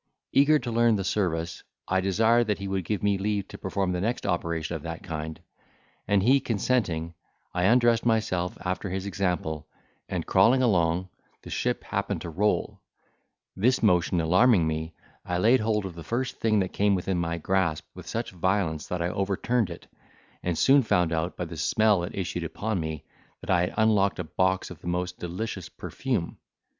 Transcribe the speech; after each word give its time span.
Eager 0.31 0.57
to 0.57 0.71
learn 0.71 0.95
the 0.95 1.03
service, 1.03 1.61
I 1.87 2.01
desired 2.01 2.57
he 2.57 2.67
would 2.67 2.85
give 2.85 3.03
me 3.03 3.19
leave 3.19 3.47
to 3.49 3.57
perform 3.59 3.91
the 3.91 4.01
next 4.01 4.25
operation 4.25 4.75
of 4.75 4.81
that 4.81 5.03
kind; 5.03 5.39
and 6.07 6.23
he 6.23 6.39
consenting, 6.39 7.13
I 7.53 7.65
undressed 7.65 8.03
myself 8.03 8.57
after 8.65 8.89
his 8.89 9.05
example, 9.05 9.67
and 10.09 10.25
crawling 10.25 10.63
along, 10.63 11.09
the 11.43 11.51
ship 11.51 11.83
happened 11.83 12.21
to 12.21 12.31
roll: 12.31 12.81
this 13.55 13.83
motion 13.83 14.19
alarming 14.19 14.65
me, 14.65 14.95
I 15.23 15.37
laid 15.37 15.59
hold 15.59 15.85
of 15.85 15.93
the 15.93 16.03
first 16.03 16.37
thing 16.39 16.61
that 16.61 16.73
came 16.73 16.95
within 16.95 17.19
my 17.19 17.37
grasp 17.37 17.85
with 17.93 18.07
such 18.07 18.31
violence, 18.31 18.87
that 18.87 19.03
I 19.03 19.09
overturned 19.09 19.69
it, 19.69 19.85
and 20.41 20.57
soon 20.57 20.81
found, 20.81 21.11
by 21.11 21.45
the 21.45 21.57
smell 21.57 21.99
that 21.99 22.15
issued 22.17 22.43
upon 22.43 22.79
me, 22.79 23.03
that 23.41 23.51
I 23.51 23.59
had 23.61 23.75
unlocked 23.77 24.17
a 24.17 24.23
box 24.23 24.71
of 24.71 24.81
the 24.81 24.87
most 24.87 25.19
delicious 25.19 25.69
perfume. 25.69 26.39